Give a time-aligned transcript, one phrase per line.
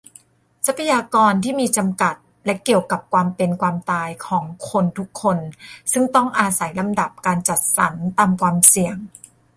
[0.65, 2.15] ทรัพยากรที่มีจำกัด
[2.45, 5.37] และเกี่ยวกับความเป็นความตายของคนทุกคน
[5.91, 8.97] ซึ่งต้องอาศัยลำดับการจัดสรรตามความเสี่ยง